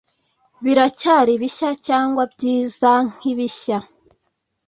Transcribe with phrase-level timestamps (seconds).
[0.63, 3.77] biracyari bihya, cyangwa byiza nkibihya